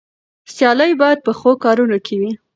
سيالي 0.53 0.89
بايد 1.01 1.19
په 1.25 1.31
ښو 1.39 1.51
کارونو 1.63 1.97
کې 2.05 2.15
وي. 2.21 2.31